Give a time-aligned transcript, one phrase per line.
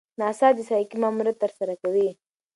[0.19, 2.09] ناسا د سایکي ماموریت ترسره کوي.